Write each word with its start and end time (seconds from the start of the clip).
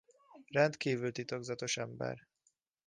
Rendkívül 0.47 1.11
titokzatos 1.11 1.77
ember. 1.77 2.27